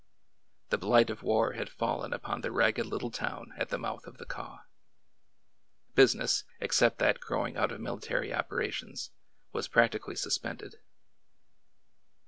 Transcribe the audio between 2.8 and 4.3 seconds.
little town at the mouth of the